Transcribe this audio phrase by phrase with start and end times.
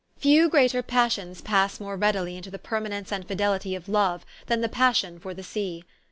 [0.17, 4.67] Few greater passions pass more readily into the permanence and fidelity of love than the
[4.67, 5.83] passion for the sea.